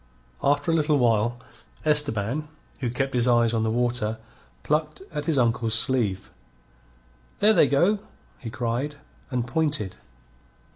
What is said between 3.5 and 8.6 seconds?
on the water, plucked at his uncle's sleeve. "There they go!" he